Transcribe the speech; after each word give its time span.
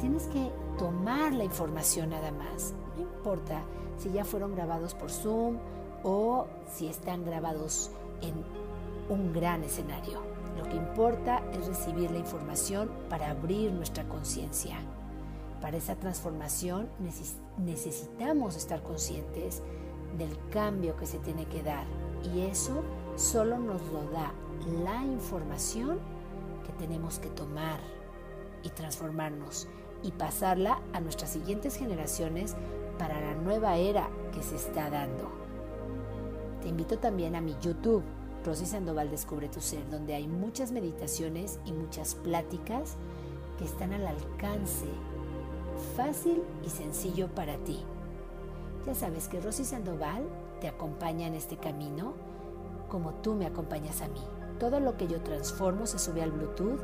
Tienes 0.00 0.26
que 0.26 0.50
tomar 0.78 1.32
la 1.32 1.44
información 1.44 2.10
nada 2.10 2.30
más. 2.30 2.74
No 2.96 3.02
importa 3.02 3.62
si 3.96 4.10
ya 4.10 4.24
fueron 4.24 4.54
grabados 4.54 4.94
por 4.94 5.10
Zoom 5.10 5.58
o 6.02 6.46
si 6.70 6.88
están 6.88 7.24
grabados 7.24 7.90
en 8.22 8.34
un 9.08 9.32
gran 9.32 9.62
escenario. 9.64 10.20
Lo 10.56 10.64
que 10.64 10.76
importa 10.76 11.42
es 11.52 11.66
recibir 11.66 12.10
la 12.10 12.18
información 12.18 12.90
para 13.08 13.30
abrir 13.30 13.72
nuestra 13.72 14.04
conciencia. 14.04 14.76
Para 15.60 15.76
esa 15.76 15.96
transformación 15.96 16.88
necesitamos 17.58 18.56
estar 18.56 18.82
conscientes 18.82 19.62
del 20.16 20.36
cambio 20.50 20.96
que 20.96 21.06
se 21.06 21.18
tiene 21.18 21.46
que 21.46 21.62
dar 21.62 21.84
y 22.34 22.40
eso 22.42 22.82
solo 23.16 23.58
nos 23.58 23.82
lo 23.92 24.04
da 24.10 24.32
la 24.84 25.04
información 25.04 25.98
que 26.66 26.72
tenemos 26.72 27.18
que 27.18 27.28
tomar 27.30 27.80
y 28.62 28.70
transformarnos 28.70 29.68
y 30.02 30.12
pasarla 30.12 30.80
a 30.92 31.00
nuestras 31.00 31.30
siguientes 31.30 31.76
generaciones 31.76 32.54
para 32.98 33.20
la 33.20 33.34
nueva 33.34 33.76
era 33.76 34.08
que 34.32 34.42
se 34.42 34.56
está 34.56 34.90
dando. 34.90 35.47
Te 36.62 36.68
invito 36.68 36.98
también 36.98 37.36
a 37.36 37.40
mi 37.40 37.54
YouTube, 37.60 38.02
Rosy 38.44 38.66
Sandoval 38.66 39.10
Descubre 39.10 39.48
tu 39.48 39.60
Ser, 39.60 39.88
donde 39.90 40.14
hay 40.14 40.26
muchas 40.26 40.72
meditaciones 40.72 41.60
y 41.64 41.72
muchas 41.72 42.14
pláticas 42.16 42.96
que 43.58 43.64
están 43.64 43.92
al 43.92 44.06
alcance, 44.06 44.86
fácil 45.96 46.42
y 46.64 46.70
sencillo 46.70 47.28
para 47.28 47.56
ti. 47.58 47.84
Ya 48.86 48.94
sabes 48.94 49.28
que 49.28 49.40
Rosy 49.40 49.64
Sandoval 49.64 50.24
te 50.60 50.68
acompaña 50.68 51.26
en 51.26 51.34
este 51.34 51.56
camino 51.58 52.14
como 52.88 53.14
tú 53.14 53.34
me 53.34 53.46
acompañas 53.46 54.00
a 54.00 54.08
mí. 54.08 54.22
Todo 54.58 54.80
lo 54.80 54.96
que 54.96 55.06
yo 55.06 55.20
transformo 55.20 55.86
se 55.86 55.98
sube 55.98 56.22
al 56.22 56.32
Bluetooth 56.32 56.80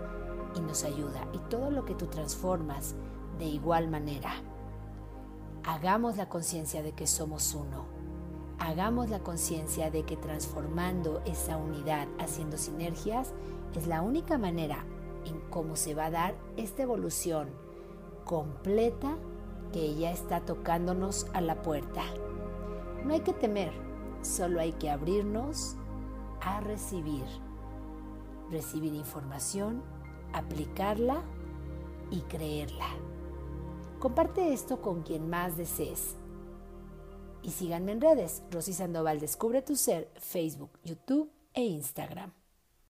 y 0.55 0.61
nos 0.61 0.85
ayuda. 0.85 1.27
Y 1.33 1.39
todo 1.51 1.71
lo 1.71 1.85
que 1.85 1.95
tú 1.95 2.07
transformas 2.07 2.95
de 3.39 3.47
igual 3.47 3.89
manera. 3.89 4.31
Hagamos 5.65 6.17
la 6.17 6.29
conciencia 6.29 6.83
de 6.83 6.93
que 6.93 7.07
somos 7.07 7.55
uno 7.55 8.04
hagamos 8.65 9.11
la 9.11 9.19
conciencia 9.19 9.91
de 9.91 10.05
que 10.05 10.17
transformando 10.17 11.21
esa 11.27 11.59
unidad, 11.59 12.09
haciendo 12.19 12.57
sinergias, 12.57 13.33
es 13.75 13.87
la 13.87 14.01
única 14.01 14.39
manera 14.39 14.87
en 15.27 15.39
cómo 15.51 15.77
se 15.77 15.95
va 15.95 16.07
a 16.07 16.11
dar 16.11 16.35
esta 16.57 16.83
evolución 16.83 17.51
completa 18.25 19.19
que 19.71 19.95
ya 19.97 20.11
está 20.11 20.41
tocándonos 20.41 21.27
a 21.35 21.43
la 21.43 21.61
puerta. 21.61 22.05
No 23.05 23.13
hay 23.13 23.21
que 23.21 23.35
temer, 23.35 23.73
solo 24.23 24.61
hay 24.61 24.73
que 24.73 24.89
abrirnos 24.89 25.77
a 26.41 26.61
recibir. 26.61 27.25
Recibir 28.51 28.95
información, 28.95 29.83
aplicarla 30.33 31.23
y 32.11 32.21
creerla. 32.23 32.89
Comparte 33.99 34.55
esto 34.55 34.81
con 34.81 35.03
quien 35.03 35.29
más 35.29 35.59
desees 35.59 36.17
y 37.45 37.51
síganme 37.51 37.93
en 37.93 38.01
redes. 38.01 38.43
Rosy 38.51 38.73
Sandoval 38.73 39.21
Descubre 39.21 39.63
tu 39.63 39.77
Ser, 39.77 40.09
Facebook, 40.19 40.71
YouTube 40.85 41.31
e 41.53 41.63
Instagram. 41.63 42.44